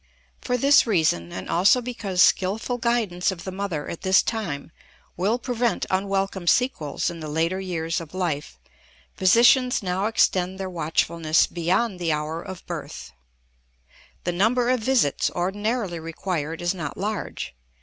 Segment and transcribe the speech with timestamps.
[0.41, 4.71] For this reason and also because skillful guidance of the mother at this time
[5.15, 8.57] will prevent unwelcome sequels in the later years of life,
[9.15, 13.11] physicians now extend their watchfulness beyond the hour of birth.
[14.23, 17.53] The number of visits ordinarily required is not large.